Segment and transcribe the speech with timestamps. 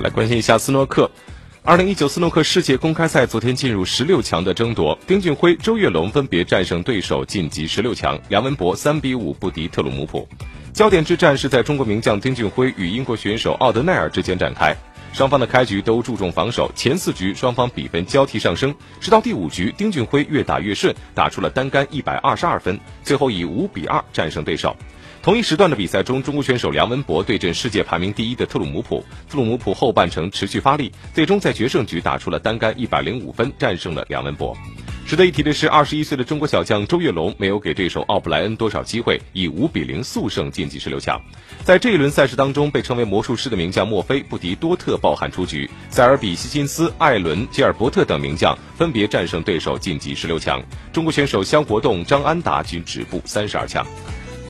[0.00, 1.10] 来关心一下斯诺克。
[1.64, 10.26] 二零一九斯诺克世界公开赛昨天进入十六强的争夺，丁俊晖、周跃龙分别战胜对手晋级十六强，梁文博三比五不敌特鲁姆普。
[10.72, 14.74] 焦点之战是在中国名将丁俊晖与英国选手奥德奈尔之间展开，
[15.18, 24.76] 双方的开局都注重防守，前四局双方比分交替上升，直到第五局，丁俊晖越打越顺，打出了单杆一百二十二分，最后以五比二战胜对手。
[25.20, 29.04] 同一时段的比赛中，中国选手梁文博对阵世界排名第一的特鲁姆普。
[29.28, 34.56] 特鲁姆普后半程持续发力，最终在决胜局打出了单杆一百零五分，战胜了梁文博。
[35.08, 41.18] 值得一提的是，二十一岁的中国小将周跃龙没有给对手奥布莱恩多少机会，以五比零速胜晋级十六强。
[41.64, 50.62] 在这一轮赛事当中，被称为魔术师的名将墨菲不敌多特抱憾出局，塞尔比希金斯、艾伦、吉尔伯特等名将分别战胜对手晋级十六强。
[50.92, 53.86] 中国选手肖国栋、张安达均止步三十二强。